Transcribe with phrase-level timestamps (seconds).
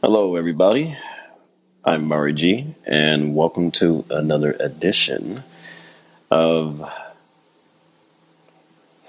[0.00, 0.96] Hello, everybody.
[1.84, 5.42] I'm Murray G, and welcome to another edition
[6.30, 6.88] of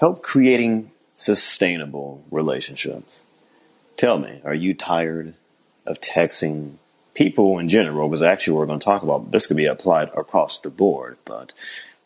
[0.00, 3.24] Help Creating Sustainable Relationships.
[3.96, 5.34] Tell me, are you tired
[5.86, 6.72] of texting
[7.14, 8.08] people in general?
[8.08, 11.52] Because actually, we're going to talk about this could be applied across the board, but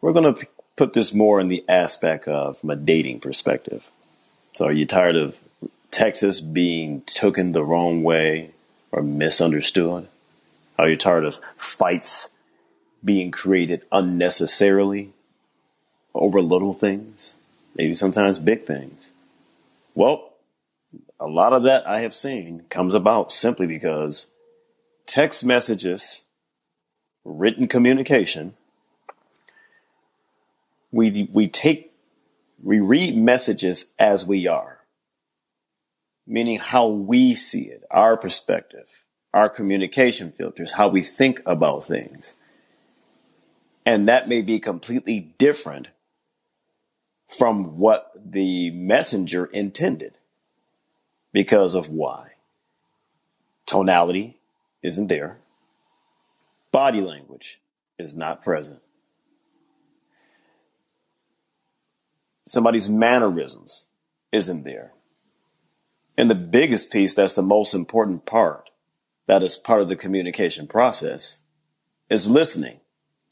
[0.03, 0.47] we're going to
[0.77, 3.91] put this more in the aspect of from a dating perspective.
[4.53, 5.41] So, are you tired of
[5.91, 8.51] texts being taken the wrong way
[8.95, 10.07] or misunderstood?
[10.79, 12.37] Are you tired of fights
[13.05, 15.11] being created unnecessarily
[16.15, 17.35] over little things?
[17.75, 19.11] Maybe sometimes big things.
[19.97, 20.31] Well,
[21.19, 24.29] a lot of that I have seen comes about simply because
[25.07, 26.23] text messages,
[27.25, 28.55] written communication,
[30.93, 31.93] we, we take,
[32.63, 34.84] we read messages as we are
[36.27, 42.35] meaning how we see it, our perspective, our communication filters, how we think about things.
[43.85, 45.89] And that may be completely different
[47.29, 50.19] from what the messenger intended
[51.33, 52.33] because of why.
[53.67, 54.39] Tonality
[54.83, 55.39] isn't there.
[56.71, 57.61] Body language
[57.99, 58.81] is not present.
[62.47, 63.87] Somebody's mannerisms
[64.33, 64.93] isn't there.
[66.17, 68.71] And the biggest piece, that's the most important part,
[69.27, 71.41] that is part of the communication process,
[72.09, 72.81] is listening.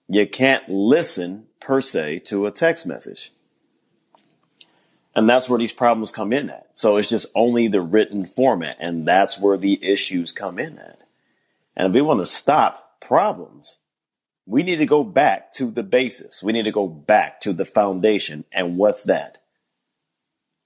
[0.08, 3.32] You can't listen per se to a text message.
[5.14, 6.70] And that's where these problems come in at.
[6.74, 11.02] So it's just only the written format, and that's where the issues come in at.
[11.76, 13.78] And if we want to stop problems,
[14.46, 16.42] we need to go back to the basis.
[16.42, 18.44] We need to go back to the foundation.
[18.52, 19.38] And what's that?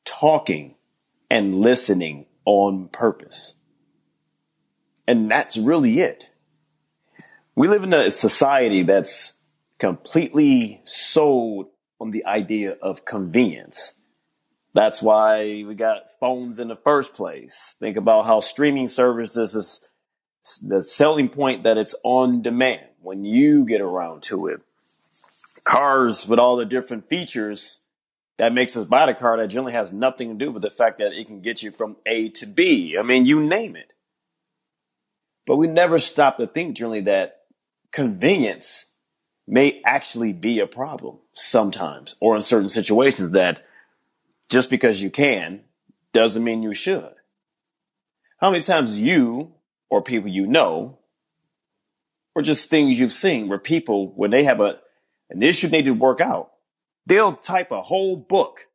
[0.05, 0.76] Talking
[1.31, 3.57] and listening on purpose.
[5.07, 6.31] And that's really it.
[7.55, 9.37] We live in a society that's
[9.79, 11.69] completely sold
[12.01, 13.95] on the idea of convenience.
[14.75, 17.77] That's why we got phones in the first place.
[17.79, 19.89] Think about how streaming services is
[20.63, 24.61] the selling point that it's on demand when you get around to it.
[25.65, 27.81] Cars with all the different features
[28.39, 30.99] that makes us buy the car that generally has nothing to do with the fact
[30.99, 32.97] that it can get you from A to B.
[32.99, 33.93] I mean, you name it.
[35.47, 37.43] But we never stop to think generally that
[37.93, 38.93] convenience
[39.47, 43.65] may actually be a problem sometimes or in certain situations that
[44.49, 45.61] just because you can
[46.13, 47.13] doesn't mean you should.
[48.39, 49.53] How many times you
[49.89, 50.99] or people you know
[52.35, 54.79] or just things you've seen where people, when they have a,
[55.31, 56.51] an issue they need to work out,
[57.07, 58.67] They'll type a whole book,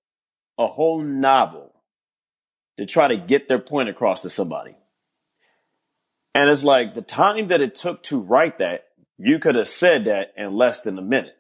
[0.58, 1.74] a whole novel
[2.78, 4.76] to try to get their point across to somebody.
[6.34, 8.86] And it's like the time that it took to write that,
[9.18, 11.36] you could have said that in less than a minute.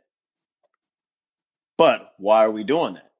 [1.78, 3.12] But why are we doing that?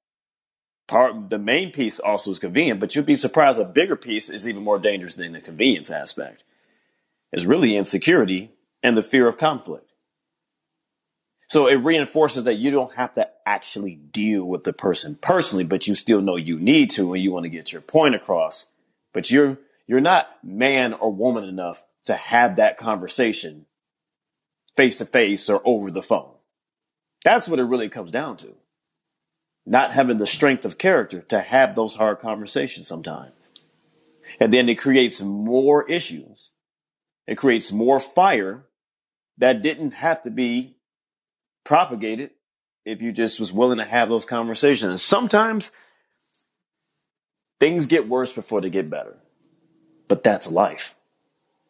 [0.88, 4.48] Part the main piece also is convenient, but you'd be surprised a bigger piece is
[4.48, 6.44] even more dangerous than the convenience aspect.
[7.32, 8.52] It's really insecurity
[8.84, 9.91] and the fear of conflict.
[11.52, 15.86] So it reinforces that you don't have to actually deal with the person personally, but
[15.86, 18.68] you still know you need to and you want to get your point across.
[19.12, 23.66] But you're you're not man or woman enough to have that conversation
[24.78, 26.32] face to face or over the phone.
[27.26, 28.56] That's what it really comes down to.
[29.66, 33.34] Not having the strength of character to have those hard conversations sometimes.
[34.40, 36.54] And then it creates more issues.
[37.28, 38.64] It creates more fire
[39.38, 40.78] that didn't have to be
[41.64, 42.36] propagate it
[42.86, 45.02] if you just was willing to have those conversations.
[45.02, 45.72] Sometimes
[47.60, 49.18] things get worse before they get better.
[50.08, 50.96] But that's life.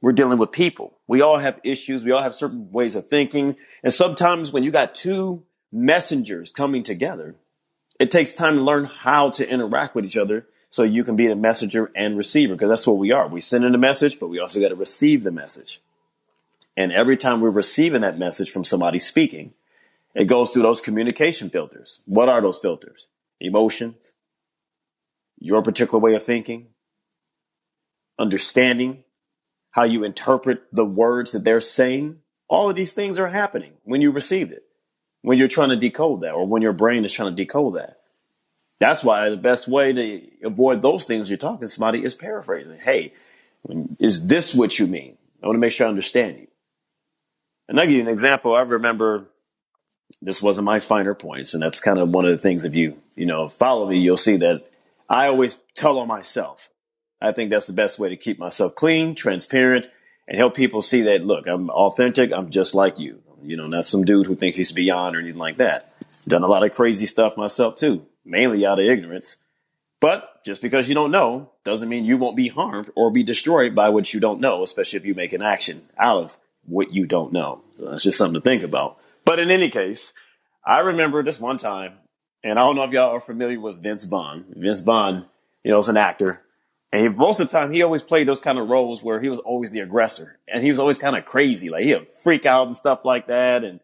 [0.02, 0.98] We're dealing with people.
[1.08, 2.04] We all have issues.
[2.04, 3.56] We all have certain ways of thinking.
[3.84, 7.36] And sometimes when you got two messengers coming together,
[8.00, 11.28] it takes time to learn how to interact with each other so you can be
[11.28, 13.28] the messenger and receiver because that's what we are.
[13.28, 15.82] We send in a message, but we also got to receive the message.
[16.76, 19.54] And every time we're receiving that message from somebody speaking,
[20.14, 22.02] it goes through those communication filters.
[22.06, 23.08] What are those filters?
[23.40, 24.14] Emotions,
[25.40, 26.68] your particular way of thinking,
[28.20, 29.04] understanding,
[29.72, 32.20] how you interpret the words that they're saying.
[32.48, 34.64] All of these things are happening when you receive it,
[35.22, 37.98] when you're trying to decode that, or when your brain is trying to decode that.
[38.80, 42.80] That's why the best way to avoid those things you're talking to somebody is paraphrasing.
[42.80, 43.14] Hey,
[44.00, 45.18] is this what you mean?
[45.42, 46.48] I want to make sure I understand you.
[47.70, 48.54] And I'll give you an example.
[48.54, 49.31] I remember
[50.22, 51.54] this wasn't my finer points.
[51.54, 54.18] And that's kind of one of the things if you, you know, follow me, you'll
[54.18, 54.66] see that
[55.10, 56.70] I always tell on myself.
[57.22, 59.90] I think that's the best way to keep myself clean, transparent,
[60.28, 62.32] and help people see that, look, I'm authentic.
[62.32, 63.22] I'm just like you.
[63.44, 65.94] You know, not some dude who thinks he's beyond or anything like that.
[66.28, 69.38] Done a lot of crazy stuff myself too, mainly out of ignorance.
[70.00, 73.76] But just because you don't know doesn't mean you won't be harmed or be destroyed
[73.76, 77.06] by what you don't know, especially if you make an action out of what you
[77.06, 77.62] don't know.
[77.76, 78.98] So that's just something to think about.
[79.26, 80.14] But in any case,
[80.66, 81.94] I remember this one time,
[82.44, 84.46] and I don't know if y'all are familiar with Vince Vaughn.
[84.56, 85.26] Vince Vaughn,
[85.64, 86.42] you know, is an actor.
[86.92, 89.30] And he, most of the time, he always played those kind of roles where he
[89.30, 90.40] was always the aggressor.
[90.48, 91.70] And he was always kind of crazy.
[91.70, 93.64] Like, he'd freak out and stuff like that.
[93.64, 93.80] And,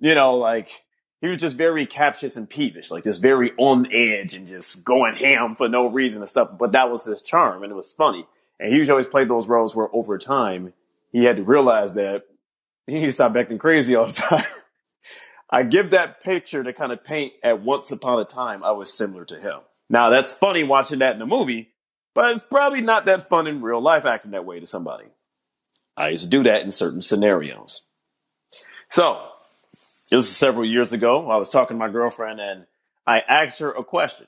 [0.00, 0.82] you know, like,
[1.20, 5.14] he was just very captious and peevish, like just very on edge and just going
[5.14, 6.50] ham for no reason and stuff.
[6.58, 8.26] But that was his charm and it was funny.
[8.60, 10.72] And he was always played those roles where over time,
[11.10, 12.24] he had to realize that
[12.86, 14.44] he needed to stop acting crazy all the time.
[15.50, 18.92] I give that picture to kind of paint at once upon a time I was
[18.92, 19.60] similar to him.
[19.88, 21.70] Now that's funny watching that in a movie,
[22.14, 25.06] but it's probably not that fun in real life acting that way to somebody.
[25.96, 27.82] I used to do that in certain scenarios.
[28.90, 29.20] So,
[30.10, 31.30] it was several years ago.
[31.30, 32.66] I was talking to my girlfriend and
[33.06, 34.26] I asked her a question.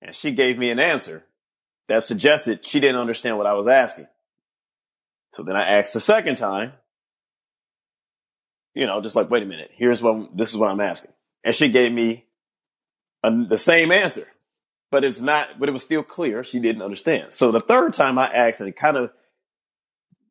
[0.00, 1.24] And she gave me an answer
[1.88, 4.08] that suggested she didn't understand what I was asking.
[5.34, 6.72] So then I asked the second time,
[8.74, 11.12] you know, just like, wait a minute, here's what, this is what I'm asking.
[11.44, 12.24] And she gave me
[13.22, 14.26] a, the same answer,
[14.90, 17.34] but it's not, but it was still clear she didn't understand.
[17.34, 19.10] So the third time I asked and it kind of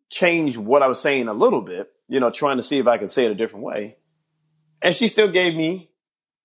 [0.10, 2.98] changed what I was saying a little bit, you know, trying to see if I
[2.98, 3.98] could say it a different way.
[4.82, 5.92] And she still gave me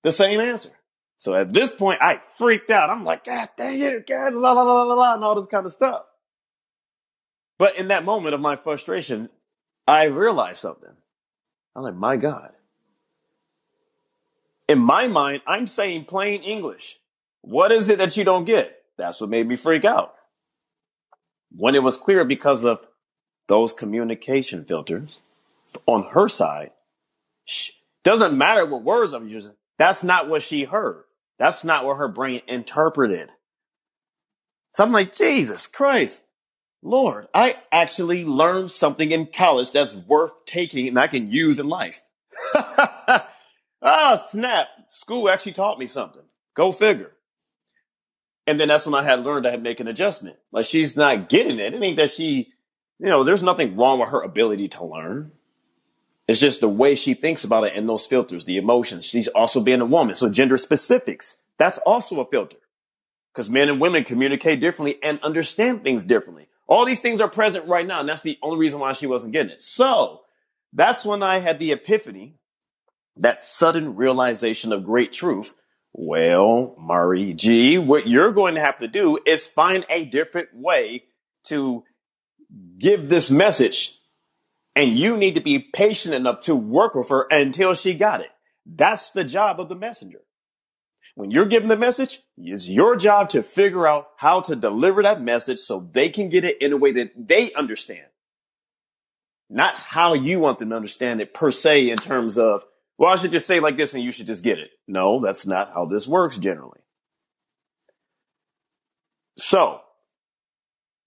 [0.03, 0.71] the same answer.
[1.19, 2.91] So at this point, I freaked out.
[2.91, 5.65] I'm like, God dang it, God, la la la la la, and all this kind
[5.65, 6.03] of stuff.
[7.59, 9.31] But in that moment of my frustration,
[9.87, 10.93] I realized something.
[11.77, 12.53] I'm like, my God.
[14.67, 16.99] In my mind, I'm saying plain English.
[17.43, 18.83] What is it that you don't get?
[18.97, 20.15] That's what made me freak out.
[21.55, 22.81] When it was clear because of
[23.47, 25.21] those communication filters
[25.85, 26.73] on her side,
[28.03, 29.53] doesn't matter what words I'm using.
[29.79, 31.05] That's not what she heard.
[31.39, 33.31] That's not what her brain interpreted.
[34.75, 36.23] So I'm like, Jesus Christ,
[36.87, 41.69] Lord, I actually learned something in college that's worth taking and I can use in
[41.69, 42.01] life.
[43.83, 44.69] ah, snap.
[44.89, 46.23] School actually taught me something.
[46.55, 47.11] Go figure.
[48.47, 50.37] And then that's when I had learned to make an adjustment.
[50.53, 51.75] Like she's not getting it.
[51.75, 52.53] It ain't that she,
[53.01, 55.33] you know, there's nothing wrong with her ability to learn.
[56.29, 59.05] It's just the way she thinks about it and those filters, the emotions.
[59.05, 60.15] She's also being a woman.
[60.15, 62.59] So gender specifics, that's also a filter
[63.35, 66.47] because men and women communicate differently and understand things differently.
[66.67, 68.01] All these things are present right now.
[68.01, 69.63] And that's the only reason why she wasn't getting it.
[69.63, 70.23] So
[70.73, 72.35] that's when I had the epiphany,
[73.17, 75.55] that sudden realization of great truth.
[75.93, 81.05] Well, Mari G, what you're going to have to do is find a different way
[81.45, 81.85] to
[82.79, 83.99] give this message
[84.77, 88.31] and you need to be patient enough to work with her until she got it.
[88.67, 90.21] That's the job of the messenger.
[91.17, 95.23] When you're giving the message, it's your job to figure out how to deliver that
[95.23, 98.05] message so they can get it in a way that they understand.
[99.49, 102.65] Not how you want them to understand it per se in terms of,
[102.99, 104.69] well, I should just say like this and you should just get it.
[104.87, 106.81] No, that's not how this works generally.
[109.39, 109.81] So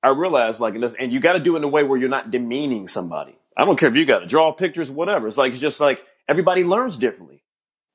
[0.02, 2.32] I realized like, and you got to do it in a way where you're not
[2.32, 3.38] demeaning somebody.
[3.56, 5.28] I don't care if you got to draw pictures, whatever.
[5.28, 7.44] It's like, it's just like everybody learns differently.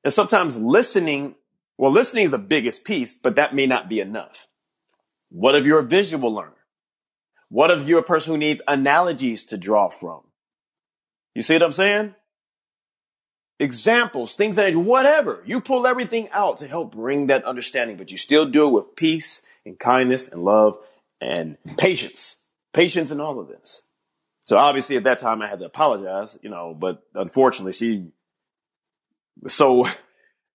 [0.05, 1.35] And sometimes listening,
[1.77, 4.47] well, listening is the biggest piece, but that may not be enough.
[5.29, 6.51] What if you're a visual learner?
[7.49, 10.21] What if you're a person who needs analogies to draw from?
[11.33, 12.15] You see what I'm saying?
[13.59, 15.41] Examples, things that, whatever.
[15.45, 18.95] You pull everything out to help bring that understanding, but you still do it with
[18.95, 20.77] peace and kindness and love
[21.21, 22.41] and patience.
[22.73, 23.85] Patience in all of this.
[24.41, 28.07] So obviously at that time I had to apologize, you know, but unfortunately she
[29.41, 29.87] was so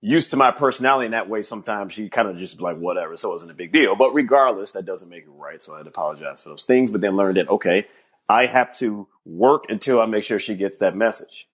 [0.00, 1.42] used to my personality in that way.
[1.42, 3.16] Sometimes she kind of just like, whatever.
[3.16, 5.60] So it wasn't a big deal, but regardless, that doesn't make it right.
[5.60, 7.86] So I had to apologize for those things, but then learned that, okay,
[8.28, 11.48] I have to work until I make sure she gets that message.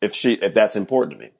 [0.00, 1.30] If she, if that's important to me.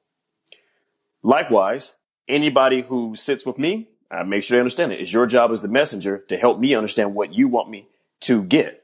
[1.22, 1.94] Likewise,
[2.28, 5.00] anybody who sits with me, I make sure they understand it.
[5.00, 7.88] It's your job as the messenger to help me understand what you want me
[8.22, 8.82] to get.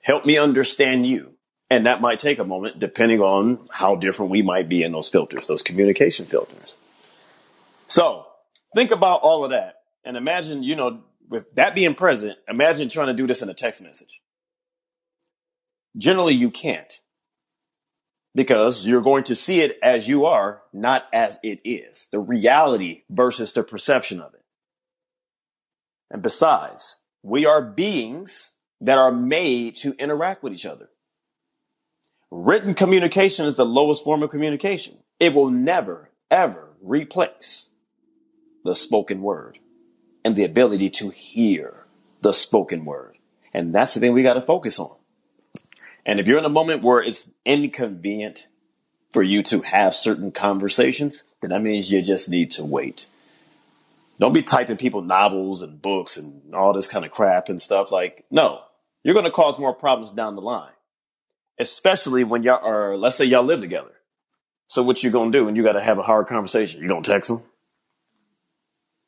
[0.00, 1.34] Help me understand you.
[1.70, 5.08] And that might take a moment depending on how different we might be in those
[5.08, 6.76] filters, those communication filters.
[7.86, 8.26] So
[8.74, 13.06] think about all of that and imagine, you know, with that being present, imagine trying
[13.06, 14.20] to do this in a text message.
[15.96, 17.00] Generally, you can't
[18.34, 22.08] because you're going to see it as you are, not as it is.
[22.10, 24.42] The reality versus the perception of it.
[26.10, 30.88] And besides, We are beings that are made to interact with each other.
[32.30, 34.96] Written communication is the lowest form of communication.
[35.18, 37.68] It will never, ever replace
[38.64, 39.58] the spoken word
[40.24, 41.84] and the ability to hear
[42.20, 43.16] the spoken word.
[43.52, 44.94] And that's the thing we got to focus on.
[46.06, 48.46] And if you're in a moment where it's inconvenient
[49.10, 53.06] for you to have certain conversations, then that means you just need to wait.
[54.18, 57.90] Don't be typing people novels and books and all this kind of crap and stuff.
[57.90, 58.60] Like, no,
[59.02, 60.72] you're going to cause more problems down the line,
[61.60, 63.92] especially when y'all are, let's say y'all live together.
[64.66, 66.80] So what you to do when you got to have a hard conversation?
[66.80, 67.42] You to text them?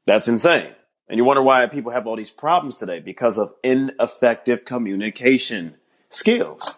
[0.06, 0.73] That's insane.
[1.09, 5.76] And you wonder why people have all these problems today because of ineffective communication
[6.11, 6.76] skills.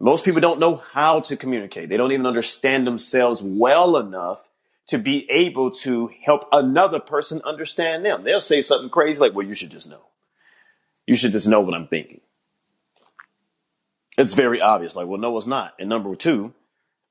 [0.00, 1.88] Most people don't know how to communicate.
[1.88, 4.42] They don't even understand themselves well enough
[4.88, 8.22] to be able to help another person understand them.
[8.22, 10.02] They'll say something crazy like, well, you should just know.
[11.06, 12.20] You should just know what I'm thinking.
[14.16, 14.94] It's very obvious.
[14.94, 15.74] Like, well, no, it's not.
[15.78, 16.54] And number two,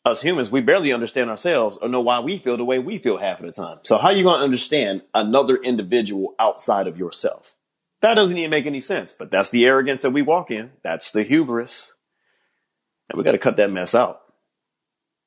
[0.05, 3.17] us humans, we barely understand ourselves or know why we feel the way we feel
[3.17, 3.79] half of the time.
[3.83, 7.53] So how are you going to understand another individual outside of yourself?
[8.01, 10.72] That doesn't even make any sense, but that's the arrogance that we walk in.
[10.83, 11.93] That's the hubris.
[13.10, 14.22] And we got to cut that mess out.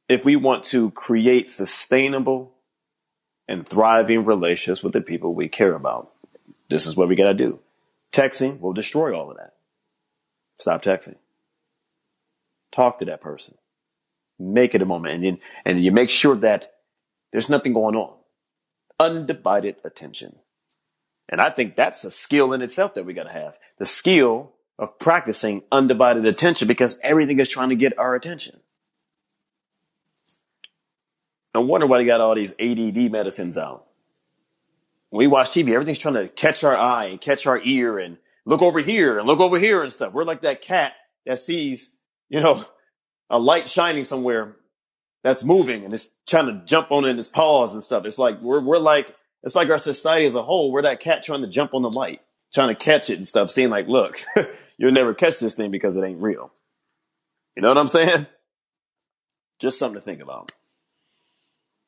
[0.09, 2.53] If we want to create sustainable
[3.49, 6.13] and thriving relationships with the people we care about,
[6.69, 7.61] this is what we got to do.
[8.13, 9.55] Texting will destroy all of that.
[10.59, 11.17] Stop texting.
[12.73, 13.57] Talk to that person
[14.39, 16.73] make it a moment and you, and you make sure that
[17.33, 18.15] there's nothing going on.
[18.99, 20.37] Undivided attention.
[21.29, 23.59] And I think that's a skill in itself that we got to have.
[23.79, 28.61] The skill of practicing undivided attention because everything is trying to get our attention.
[31.55, 33.87] No wonder why they got all these ADD medicines out.
[35.09, 38.19] When we watch TV, everything's trying to catch our eye and catch our ear and
[38.45, 40.13] look over here and look over here and stuff.
[40.13, 40.93] We're like that cat
[41.25, 41.96] that sees,
[42.29, 42.65] you know,
[43.31, 44.57] a light shining somewhere
[45.23, 48.05] that's moving and it's trying to jump on it in its paws and stuff.
[48.05, 50.73] It's like we're we're like it's like our society as a whole.
[50.73, 52.21] We're that cat trying to jump on the light,
[52.53, 54.25] trying to catch it and stuff, seeing like, look,
[54.79, 56.53] you'll never catch this thing because it ain't real.
[57.57, 58.27] You know what I'm saying?
[59.61, 60.53] Just something to think about.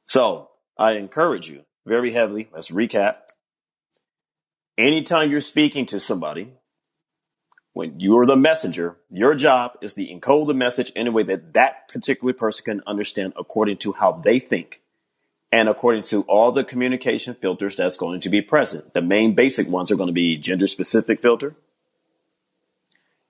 [0.07, 2.49] So I encourage you very heavily.
[2.53, 3.17] Let's recap.
[4.79, 6.53] Anytime you're speaking to somebody,
[7.79, 11.55] when you're the messenger, your job is to encode the message in a way that
[11.55, 14.83] that particular person can understand according to how they think
[15.53, 18.93] and according to all the communication filters that's going to be present.
[18.95, 21.55] The main basic ones are going to be gender specific filter,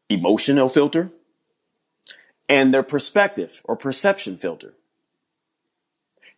[0.09, 1.11] emotional filter,
[2.49, 4.73] and their perspective or perception filter.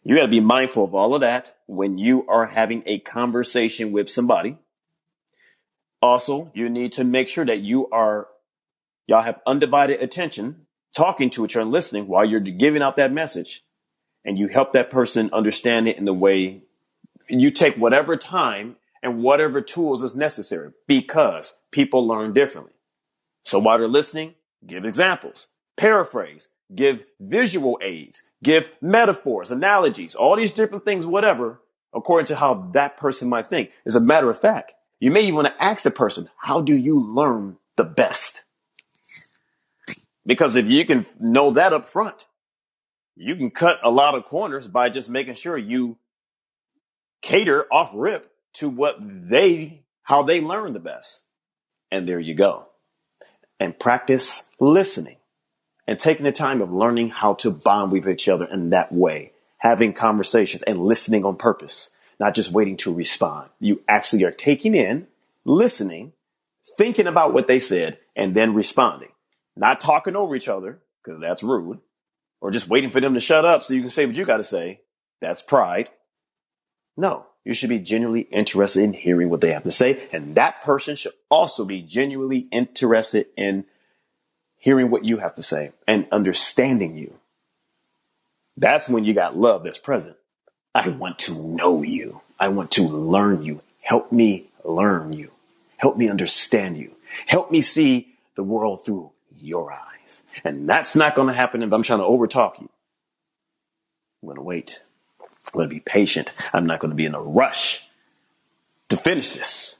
[0.02, 3.92] You got to be mindful of all of that when you are having a conversation
[3.92, 4.58] with somebody
[6.02, 8.28] also, you need to make sure that you are,
[9.06, 10.66] y'all have undivided attention,
[10.96, 13.64] talking to each other and listening while you're giving out that message.
[14.24, 16.62] And you help that person understand it in the way
[17.28, 22.72] you take whatever time and whatever tools is necessary because people learn differently.
[23.44, 24.34] So while they're listening,
[24.66, 31.60] give examples, paraphrase, give visual aids, give metaphors, analogies, all these different things, whatever,
[31.94, 33.70] according to how that person might think.
[33.86, 36.76] As a matter of fact, you may even want to ask the person, how do
[36.76, 38.44] you learn the best?
[40.26, 42.26] Because if you can know that up front,
[43.16, 45.96] you can cut a lot of corners by just making sure you
[47.22, 51.22] cater off rip to what they, how they learn the best.
[51.90, 52.66] And there you go.
[53.58, 55.16] And practice listening
[55.86, 59.32] and taking the time of learning how to bond with each other in that way,
[59.58, 61.90] having conversations and listening on purpose
[62.20, 63.48] not just waiting to respond.
[63.58, 65.08] You actually are taking in,
[65.46, 66.12] listening,
[66.76, 69.08] thinking about what they said, and then responding.
[69.56, 71.80] Not talking over each other, because that's rude,
[72.42, 74.36] or just waiting for them to shut up so you can say what you got
[74.36, 74.80] to say.
[75.22, 75.88] That's pride.
[76.96, 80.06] No, you should be genuinely interested in hearing what they have to say.
[80.12, 83.64] And that person should also be genuinely interested in
[84.58, 87.14] hearing what you have to say and understanding you.
[88.58, 90.16] That's when you got love that's present.
[90.74, 92.20] I want to know you.
[92.38, 93.60] I want to learn you.
[93.80, 95.30] Help me learn you.
[95.76, 96.92] Help me understand you.
[97.26, 100.22] Help me see the world through your eyes.
[100.44, 102.68] And that's not going to happen if I'm trying to overtalk you.
[104.22, 104.78] I'm going to wait.
[105.20, 106.32] I'm going to be patient.
[106.52, 107.88] I'm not going to be in a rush
[108.90, 109.78] to finish this.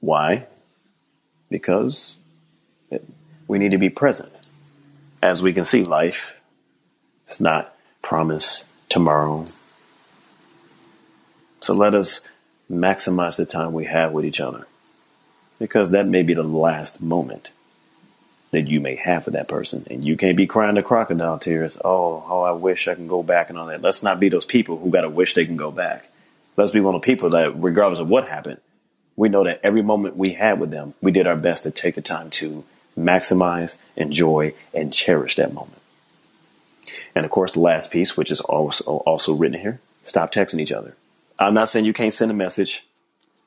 [0.00, 0.46] Why?
[1.48, 2.16] Because
[3.46, 4.32] we need to be present.
[5.22, 6.40] As we can see, life
[7.26, 9.44] is not promised tomorrow
[11.60, 12.26] so let us
[12.70, 14.66] maximize the time we have with each other.
[15.58, 17.50] because that may be the last moment
[18.50, 19.86] that you may have with that person.
[19.90, 21.78] And you can't be crying the crocodile tears.
[21.84, 23.82] Oh, oh, I wish I can go back and all that.
[23.82, 26.10] Let's not be those people who got to wish they can go back.
[26.56, 28.60] Let's be one of the people that, regardless of what happened,
[29.16, 31.96] we know that every moment we had with them, we did our best to take
[31.96, 32.64] the time to
[32.96, 35.80] maximize, enjoy, and cherish that moment.
[37.14, 40.72] And of course, the last piece, which is also, also written here, stop texting each
[40.72, 40.94] other.
[41.38, 42.82] I'm not saying you can't send a message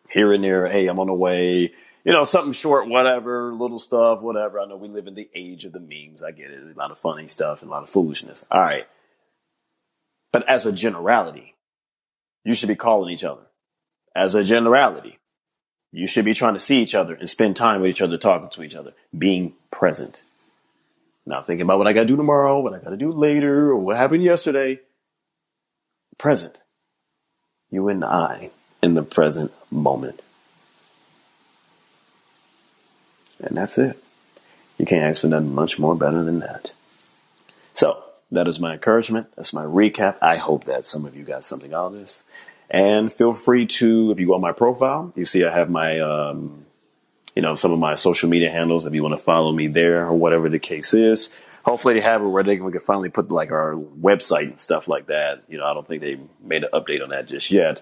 [0.10, 0.68] here and there.
[0.68, 4.60] Hey, I'm on the way you know, something short, whatever, little stuff, whatever.
[4.60, 6.24] I know we live in the age of the memes.
[6.24, 6.76] I get it.
[6.76, 8.44] A lot of funny stuff and a lot of foolishness.
[8.50, 8.88] All right.
[10.32, 11.56] But as a generality,
[12.44, 13.44] you should be calling each other.
[14.16, 15.20] As a generality,
[15.92, 18.50] you should be trying to see each other and spend time with each other, talking
[18.50, 20.22] to each other, being present.
[21.26, 23.70] Not thinking about what I got to do tomorrow, what I got to do later,
[23.70, 24.80] or what happened yesterday.
[26.18, 26.60] Present.
[27.72, 28.52] You and I
[28.84, 30.22] in the present moment.
[33.40, 33.98] And that's it.
[34.78, 36.74] You can't ask for nothing much more better than that.
[37.76, 39.28] So, that is my encouragement.
[39.36, 40.18] That's my recap.
[40.22, 42.24] I hope that some of you got something out of this.
[42.70, 46.00] And feel free to, if you go on my profile, you see I have my,
[46.00, 46.66] um,
[47.36, 48.86] you know, some of my social media handles.
[48.86, 51.30] If you want to follow me there or whatever the case is,
[51.64, 54.60] hopefully they have it where they can, we can finally put like our website and
[54.60, 55.44] stuff like that.
[55.48, 57.82] You know, I don't think they made an update on that just yet.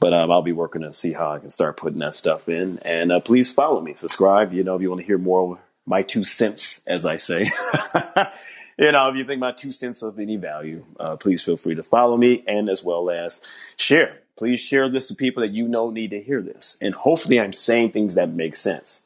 [0.00, 2.78] But um, I'll be working to see how I can start putting that stuff in.
[2.78, 4.54] And uh, please follow me, subscribe.
[4.54, 7.50] You know, if you want to hear more my two cents, as I say.
[8.78, 11.74] you know, if you think my two cents of any value, uh, please feel free
[11.74, 13.42] to follow me and as well as
[13.76, 14.20] share.
[14.40, 16.78] Please share this with people that you know need to hear this.
[16.80, 19.02] And hopefully I'm saying things that make sense.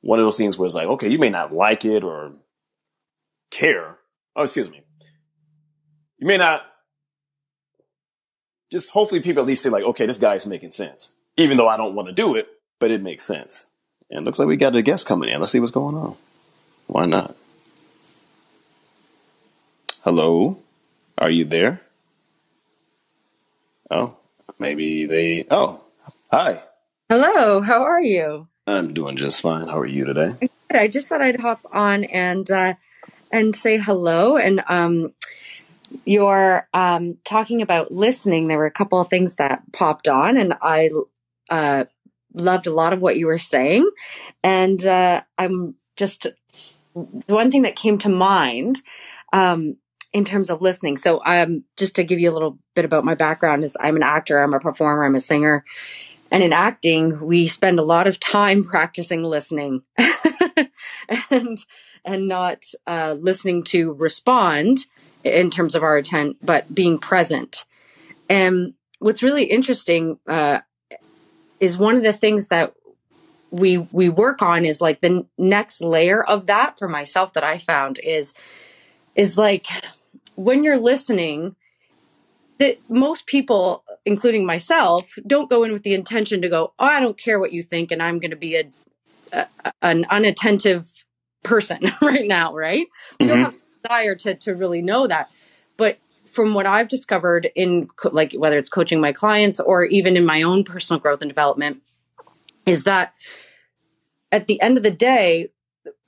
[0.00, 2.32] One of those things where it's like, okay, you may not like it or
[3.50, 3.98] care.
[4.34, 4.80] Oh, excuse me.
[6.16, 6.64] You may not
[8.70, 11.76] just hopefully people at least say like, okay, this guy's making sense, even though I
[11.76, 12.48] don't want to do it,
[12.78, 13.66] but it makes sense.
[14.10, 15.38] And looks like we got a guest coming in.
[15.38, 16.16] Let's see what's going on.
[16.86, 17.36] Why not?
[20.00, 20.56] Hello,
[21.18, 21.82] are you there?
[23.90, 24.16] Oh,
[24.58, 25.46] maybe they.
[25.50, 25.84] Oh,
[26.30, 26.62] hi.
[27.08, 28.48] Hello, how are you?
[28.66, 29.68] I'm doing just fine.
[29.68, 30.34] How are you today?
[30.40, 30.50] Good.
[30.70, 32.74] I just thought I'd hop on and uh,
[33.30, 35.12] and say hello and um,
[36.04, 40.54] you're um, talking about listening, there were a couple of things that popped on, and
[40.60, 40.90] I
[41.50, 41.84] uh,
[42.34, 43.88] loved a lot of what you were saying.
[44.42, 46.26] And uh, I'm just
[46.92, 48.80] one thing that came to mind
[49.32, 49.76] um,
[50.16, 50.96] in terms of listening.
[50.96, 54.02] So, um, just to give you a little bit about my background, is I'm an
[54.02, 55.62] actor, I'm a performer, I'm a singer,
[56.30, 59.82] and in acting, we spend a lot of time practicing listening
[61.30, 61.58] and
[62.02, 64.86] and not uh, listening to respond
[65.22, 67.64] in terms of our intent, but being present.
[68.30, 70.60] And what's really interesting uh,
[71.60, 72.72] is one of the things that
[73.50, 77.58] we we work on is like the next layer of that for myself that I
[77.58, 78.32] found is
[79.14, 79.66] is like
[80.36, 81.56] when you're listening
[82.58, 87.00] that most people including myself don't go in with the intention to go oh I
[87.00, 88.68] don't care what you think and I'm going to be a,
[89.32, 89.46] a,
[89.82, 90.90] an unattentive
[91.42, 92.86] person right now right
[93.18, 93.34] we mm-hmm.
[93.34, 93.54] don't have
[93.86, 95.30] desire to to really know that.
[95.76, 100.24] But from what I've discovered in like whether it's coaching my clients or even in
[100.24, 101.82] my own personal growth and development
[102.64, 103.14] is that
[104.32, 105.50] at the end of the day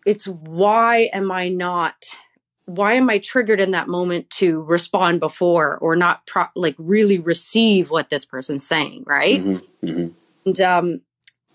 [0.05, 2.05] it's why am I not
[2.69, 7.19] why am I triggered in that moment to respond before or not pro- like really
[7.19, 9.41] receive what this person's saying, right?
[9.41, 10.09] Mm-hmm, mm-hmm.
[10.45, 11.01] And um,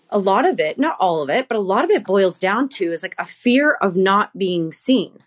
[0.09, 2.67] a lot of it, not all of it, but a lot of it boils down
[2.69, 5.19] to is like a fear of not being seen.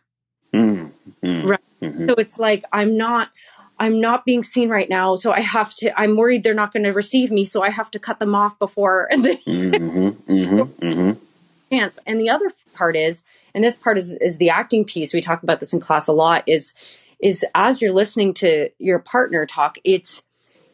[0.53, 1.47] Mm-hmm.
[1.47, 1.61] Right.
[1.81, 2.09] Mm-hmm.
[2.09, 3.31] So it's like I'm not
[3.79, 6.01] I'm not being seen right now, so I have to.
[6.01, 8.59] I'm worried they're not going to receive me, so I have to cut them off
[8.59, 9.09] before.
[9.13, 11.13] mm-hmm, mm-hmm.
[11.71, 11.99] Chance.
[12.07, 13.23] And the other part is,
[13.57, 15.15] and this part is is the acting piece.
[15.15, 16.45] We talk about this in class a lot.
[16.47, 16.75] Is
[17.19, 20.23] is as you're listening to your partner talk, it's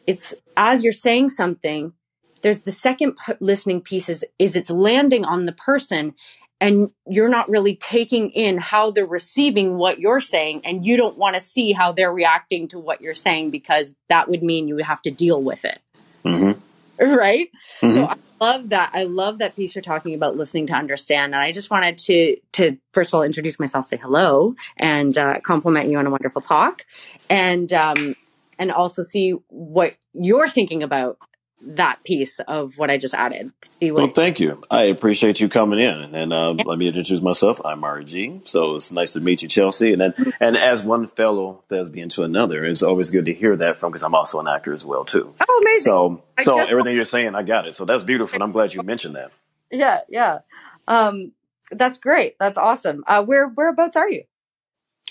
[0.05, 1.93] it's as you're saying something.
[2.41, 6.13] There's the second p- listening piece is is it's landing on the person
[6.59, 11.17] and you're not really taking in how they're receiving what you're saying and you don't
[11.17, 14.75] want to see how they're reacting to what you're saying because that would mean you
[14.75, 15.79] would have to deal with it
[16.25, 16.59] mm-hmm.
[16.99, 17.49] right
[17.81, 17.95] mm-hmm.
[17.95, 21.41] so i love that i love that piece you're talking about listening to understand and
[21.41, 25.89] i just wanted to to first of all introduce myself say hello and uh, compliment
[25.89, 26.83] you on a wonderful talk
[27.29, 28.15] and um
[28.59, 31.17] and also see what you're thinking about
[31.65, 33.51] that piece of what I just added.
[33.81, 34.61] well, thank you.
[34.69, 36.15] I appreciate you coming in.
[36.15, 37.61] And uh, let me introduce myself.
[37.63, 38.41] I'm Mari G.
[38.45, 39.93] So it's nice to meet you, Chelsea.
[39.93, 43.77] And then, and as one fellow thespian to another, it's always good to hear that
[43.77, 45.33] from because I'm also an actor as well too.
[45.47, 45.83] Oh, amazing!
[45.83, 47.75] So, so everything you're saying, I got it.
[47.75, 48.35] So that's beautiful.
[48.35, 49.31] And I'm glad you mentioned that.
[49.71, 50.39] yeah, yeah.
[50.87, 51.31] Um,
[51.71, 52.35] that's great.
[52.39, 53.03] That's awesome.
[53.07, 54.23] Uh, where whereabouts are you?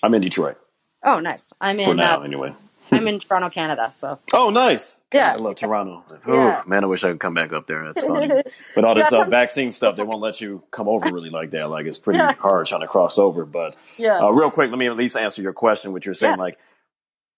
[0.03, 0.59] I'm in Detroit.
[1.03, 1.53] Oh, nice.
[1.61, 2.55] I'm in for now, uh, anyway.
[2.93, 3.91] I'm in Toronto, Canada.
[3.93, 4.99] So Oh, nice.
[5.13, 5.33] Yeah.
[5.33, 6.05] I love Toronto.
[6.27, 6.63] Oh, Yeah.
[6.67, 7.93] man, I wish I could come back up there.
[7.93, 8.43] That's funny.
[8.75, 11.51] But all this Yeah, uh, vaccine stuff, they won't let you come over really like
[11.53, 11.69] that.
[11.71, 12.35] Like it's pretty Yeah.
[12.35, 13.45] hard trying to cross over.
[13.45, 15.93] But yeah, uh, real quick, let me at least answer your question.
[15.93, 16.39] What you're saying, Yes.
[16.39, 16.59] like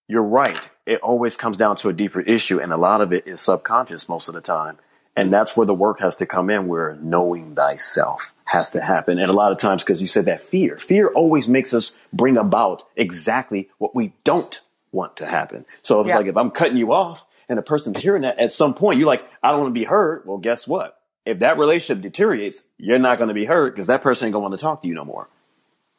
[0.09, 0.59] you're right.
[0.87, 4.09] It always comes down to a deeper issue, and a lot of it is subconscious
[4.09, 4.79] most of the time.
[5.17, 9.19] And that's where the work has to come in, where knowing thyself has to happen.
[9.19, 12.37] And a lot of times, because you said that fear, fear always makes us bring
[12.37, 14.61] about exactly what we don't
[14.95, 15.67] want to happen.
[15.83, 16.17] So it's Yeah.
[16.17, 19.09] like if I'm cutting you off and a person's hearing that at some point, you're
[19.09, 20.25] like, I don't want to be hurt.
[20.27, 20.97] Well, guess what?
[21.27, 24.43] If that relationship deteriorates, you're not going to be hurt because that person ain't going
[24.43, 25.29] to want to talk to you no more.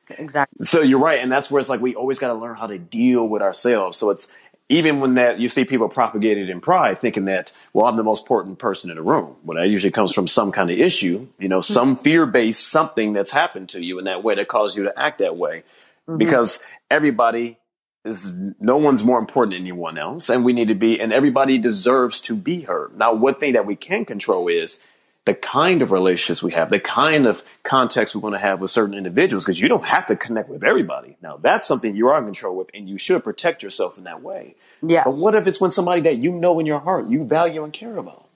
[0.10, 0.66] exactly.
[0.66, 2.78] So you're right, and that's where it's like we always got to learn how to
[2.78, 3.98] deal with ourselves.
[3.98, 4.32] So it's
[4.70, 8.24] even when that you see people propagated in pride, thinking that well, I'm the most
[8.24, 9.36] important person in the room.
[9.44, 12.04] Well, that usually comes from some kind of issue, you know, some mm-hmm.
[12.04, 15.20] fear based something that's happened to you in that way that caused you to act
[15.20, 15.64] that way.
[16.08, 16.18] Mm-hmm.
[16.18, 17.58] Because everybody
[18.06, 21.58] is no one's more important than anyone else, and we need to be, and everybody
[21.58, 22.98] deserves to be heard.
[22.98, 24.80] Now, one thing that we can control is
[25.26, 28.70] the kind of relationships we have, the kind of context we want to have with
[28.70, 31.18] certain individuals, because you don't have to connect with everybody.
[31.20, 34.22] Now, that's something you are in control with, and you should protect yourself in that
[34.22, 34.56] way.
[34.84, 35.06] Yes.
[35.06, 37.74] But what if it's when somebody that you know in your heart you value and
[37.74, 38.28] care about?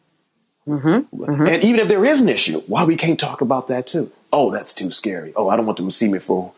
[0.68, 1.46] Mm-hmm.
[1.48, 4.12] And even if there is an issue, why we can't talk about that too?
[4.34, 5.34] Oh, that's too scary.
[5.36, 6.54] Oh, I don't want them to see me for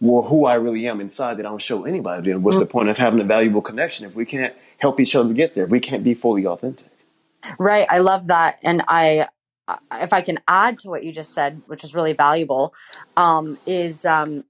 [0.00, 2.30] well, who I really am inside that I don't show anybody.
[2.30, 5.32] Then what's the point of having a valuable connection if we can't help each other
[5.34, 5.64] get there?
[5.64, 6.88] If we can't be fully authentic?
[7.58, 7.86] Right.
[7.90, 8.58] I love that.
[8.62, 9.28] And I,
[9.94, 12.74] if I can add to what you just said, which is really valuable,
[13.16, 14.44] um, is um,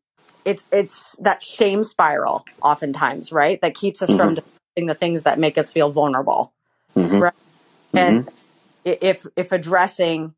[0.44, 3.60] it's it's that shame spiral oftentimes, right?
[3.60, 6.54] That keeps us from discussing the things that make us feel vulnerable.
[6.96, 7.20] Mhm.
[7.22, 7.34] Right.
[7.96, 8.28] And
[8.86, 10.34] i- if if addressing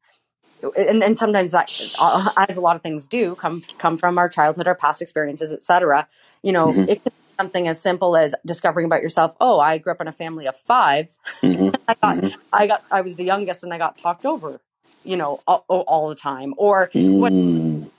[0.63, 4.29] and, and sometimes that uh, as a lot of things do come come from our
[4.29, 6.09] childhood our past experiences etc
[6.43, 6.89] you know Mhm.
[6.89, 10.09] it can be something as simple as discovering about yourself oh i grew up in
[10.09, 11.09] a family of five
[11.43, 11.75] Mhm.
[11.89, 12.37] I got, Mhm.
[12.53, 14.61] I got, I was the youngest, and I got talked over,
[15.05, 16.55] you know, all, all the time.
[16.57, 17.91] Or what, Mm.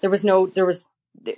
[0.00, 0.86] there was no, there was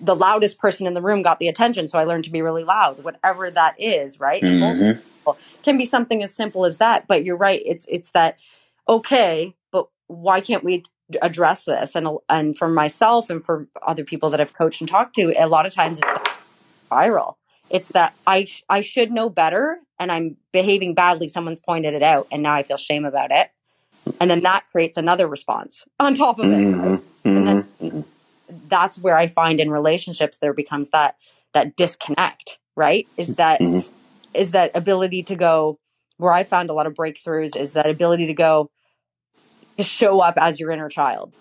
[0.01, 2.65] the loudest person in the room got the attention, so I learned to be really
[2.65, 3.03] loud.
[3.05, 4.43] Whatever that is, right?
[4.43, 5.03] Mhm.
[5.63, 7.07] can be something as simple as that.
[7.09, 7.63] But you're right.
[7.65, 8.39] It's it's that
[8.89, 9.55] okay,
[10.09, 10.85] why can't we
[11.23, 11.95] address this?
[11.97, 15.47] And and for myself and for other people that I've coached and talked to, a
[15.49, 16.31] lot of times it's
[16.91, 17.35] viral.
[17.71, 21.29] It's that I sh- I should know better, and I'm behaving badly.
[21.29, 23.51] Someone's pointed it out, and now I feel shame about it,
[24.21, 26.57] and then that creates another response on top of it.
[26.57, 26.63] right?
[26.65, 27.03] Mhm.
[27.25, 27.65] Mhm.
[27.83, 28.05] Mhm.
[28.69, 31.17] That's where I find in relationships there becomes that
[31.55, 32.59] that disconnect.
[32.77, 33.07] Right?
[33.17, 33.93] Is that is
[34.35, 34.53] Mhm.
[34.53, 35.79] that ability to go
[36.19, 38.71] where I found a lot of breakthroughs is that ability to go
[39.79, 41.37] to show up as your inner child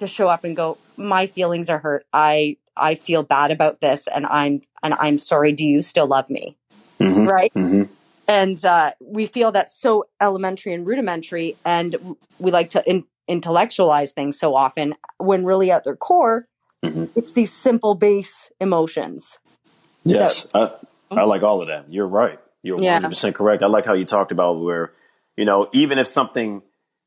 [0.00, 4.08] to show up and go my feelings are hurt i i feel bad about this
[4.08, 6.58] and i'm and i'm sorry do you still love me
[7.00, 7.26] Mhm.
[7.26, 7.90] right Mhm.
[8.28, 11.96] and uh, we feel that's so elementary and rudimentary and
[12.38, 16.46] we like to in- intellectualize things so often when really at their core
[16.84, 17.10] Mhm.
[17.16, 19.38] it's these simple base emotions
[20.04, 20.72] Yes, I,
[21.16, 21.92] I like all of that.
[21.92, 22.40] You're right.
[22.62, 23.00] You're Yeah.
[23.00, 23.62] 100% correct.
[23.62, 24.92] I like how you talked about where,
[25.36, 26.62] you know, even if something,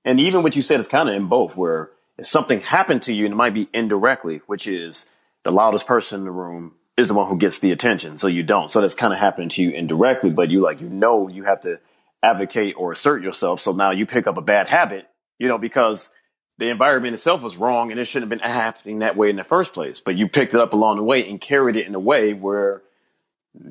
[0.07, 3.13] and even what you said is kind of in both, where if something happened to
[3.13, 5.05] you and it might be indirectly, which is
[5.43, 8.17] the loudest person in the room is the one who gets the attention.
[8.17, 8.71] So you don't.
[8.71, 11.59] So that's kind of happening to you indirectly, but you like, you know, you have
[11.61, 11.81] to
[12.23, 13.59] advocate or assert yourself.
[13.59, 16.09] So now you pick up a bad habit, you know, because
[16.57, 19.43] the environment itself was wrong and it shouldn't have been happening that way in the
[19.43, 19.99] first place.
[19.99, 22.81] But you picked it up along the way and carried it in a way where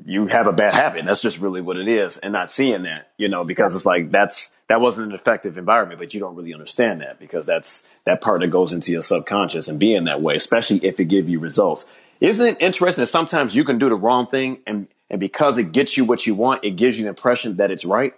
[0.07, 1.05] you have a bad habit.
[1.05, 4.11] That's just really what it is, and not seeing that, you know, because it's like
[4.11, 8.20] that's that wasn't an effective environment, but you don't really understand that because that's that
[8.20, 11.40] part that goes into your subconscious and being that way, especially if it give you
[11.40, 11.90] results.
[12.20, 15.72] Isn't it interesting that sometimes you can do the wrong thing and and because it
[15.72, 18.14] gets you what you want, it gives you the impression that it's right?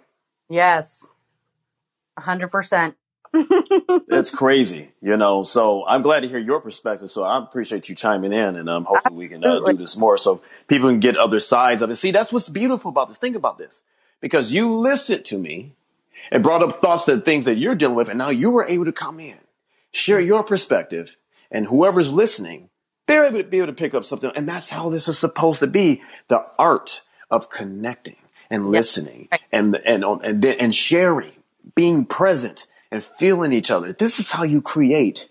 [0.49, 1.07] yes
[2.19, 2.95] 100%
[3.33, 5.43] It's crazy, you know.
[5.43, 7.09] So I'm glad to hear your perspective.
[7.09, 10.17] So I appreciate you chiming in, and um, hopefully we can uh, do this more
[10.17, 11.97] so people can get other sides of it.
[11.97, 13.17] See, that's what's beautiful about this.
[13.17, 13.81] Think about this,
[14.19, 15.73] because you listened to me
[16.31, 18.85] and brought up thoughts and things that you're dealing with, and now you were able
[18.85, 19.37] to come in,
[19.91, 21.15] share your perspective,
[21.51, 22.69] and whoever's listening,
[23.05, 24.31] they're able to be able to pick up something.
[24.35, 28.17] And that's how this is supposed to be: the art of connecting
[28.49, 31.33] and listening, and and on and then and sharing,
[31.75, 33.93] being present and feeling each other.
[33.93, 35.29] This is how you create.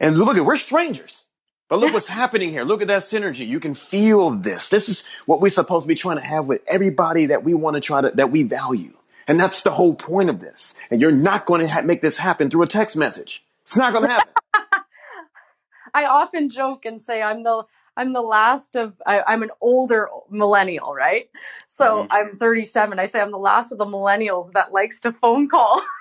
[0.00, 1.24] And look at we're strangers.
[1.68, 2.64] But look what's happening here.
[2.64, 3.46] Look at that synergy.
[3.46, 4.70] You can feel this.
[4.70, 7.74] This is what we're supposed to be trying to have with everybody that we want
[7.74, 8.92] to try to that we value.
[9.26, 10.76] And that's the whole point of this.
[10.90, 13.44] And you're not going to ha- make this happen through a text message.
[13.62, 14.32] It's not going to happen.
[15.94, 17.64] I often joke and say I'm the
[17.96, 21.28] I'm the last of I, I'm an older millennial, right?
[21.66, 22.98] So hmm I'm 37.
[22.98, 25.82] I say I'm the last of the millennials that likes to phone call.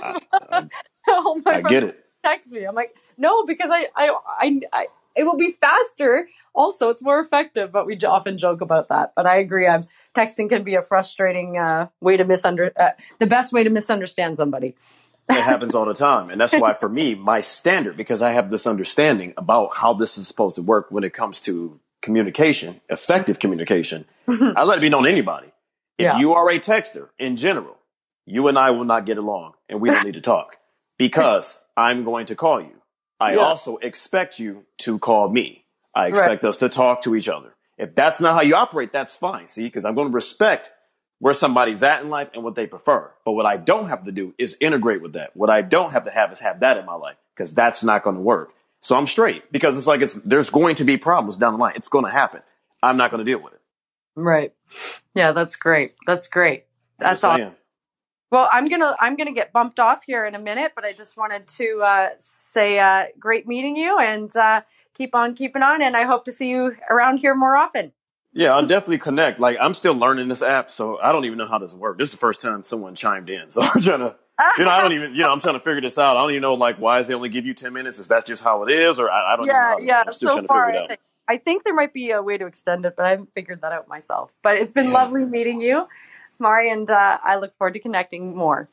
[0.32, 0.68] I, I,
[1.08, 2.04] All my I get it.
[2.24, 2.64] text me.
[2.64, 6.28] I'm like, no, because I, I, I, I it will be faster.
[6.54, 9.12] Also, it's more effective, but we often joke about that.
[9.16, 9.66] But I agree.
[9.66, 13.70] I'm texting can be a frustrating uh, way to misunder uh, the best way to
[13.70, 14.74] misunderstand somebody.
[15.30, 16.30] It happens all the time.
[16.30, 20.18] And that's why, for me, my standard, because I have this understanding about how this
[20.18, 24.88] is supposed to work when it comes to communication, effective communication, I let it be
[24.88, 25.48] known to anybody.
[25.98, 26.18] If yeah.
[26.18, 27.76] you are a texter in general,
[28.26, 30.56] you and I will not get along and we don't need to talk
[30.98, 32.74] because I'm going to call you.
[33.20, 33.40] I Yeah.
[33.40, 35.64] also expect you to call me.
[35.94, 36.10] I Right.
[36.10, 37.54] expect us to talk to each other.
[37.78, 39.48] If that's not how you operate, that's fine.
[39.48, 40.70] See, because I'm going to respect
[41.20, 43.10] where somebody's at in life and what they prefer.
[43.24, 45.36] But what I don't have to do is integrate with that.
[45.36, 48.04] What I don't have to have is have that in my life because that's not
[48.04, 48.52] going to work.
[48.82, 51.74] So I'm straight because it's like it's there's going to be problems down the line.
[51.76, 52.42] It's going to happen.
[52.82, 53.60] I'm not going to deal with it.
[54.16, 54.52] Right.
[55.14, 55.94] Yeah, that's great.
[56.06, 56.66] That's great.
[56.98, 57.54] That's awesome.
[58.32, 61.18] Well, I'm gonna I'm gonna get bumped off here in a minute, but I just
[61.18, 64.62] wanted to uh, say uh, great meeting you and uh,
[64.94, 67.92] keep on keeping on, and I hope to see you around here more often.
[68.34, 69.40] Yeah, I'll definitely connect.
[69.40, 71.98] Like I'm still learning this app, so I don't even know how this works.
[71.98, 74.16] This is the first time someone chimed in, so I'm trying to,
[74.58, 76.16] you know, I don't even, you know, I'm trying to figure this out.
[76.16, 77.98] I don't even know like why is they only give you ten minutes?
[78.00, 80.04] Is that just how it is, or I, I don't even know yeah, yeah.
[80.06, 82.10] I'm still So trying to far, figure it I think I think there might be
[82.12, 84.30] a way to extend it, but I haven't figured that out myself.
[84.42, 84.92] But it's been Yeah.
[84.92, 85.86] lovely meeting you,
[86.42, 88.68] Mari, and uh, I look forward to connecting more.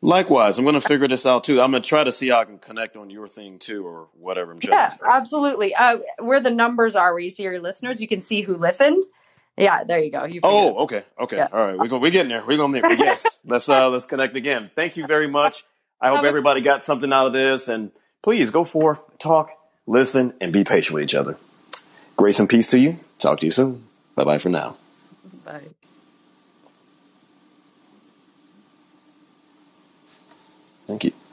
[0.00, 1.60] Likewise, I'm going to figure this out too.
[1.60, 4.08] I'm going to try to see how I can connect on your thing too, or
[4.18, 4.52] whatever.
[4.52, 4.60] I'm.
[4.62, 5.74] Yeah, absolutely.
[5.74, 9.04] Uh, where the numbers are, where you see your listeners, you can see who listened.
[9.56, 10.24] Yeah, there you go.
[10.24, 11.48] You it oh, okay, okay, Yeah.
[11.52, 11.78] all right.
[11.78, 11.98] We go.
[11.98, 12.44] We're getting there.
[12.46, 12.94] We're going there.
[12.94, 14.70] Yes, let's uh let's connect again.
[14.76, 15.64] Thank you very much.
[16.00, 17.90] I hope everybody got something out of this, and
[18.22, 19.50] please go forth, talk,
[19.84, 21.36] listen, and be patient with each other.
[22.16, 23.00] Grace and peace to you.
[23.18, 23.84] Talk to you soon.
[24.14, 24.76] Bye bye for now.
[25.44, 25.62] Bye.
[30.88, 31.27] Thank you.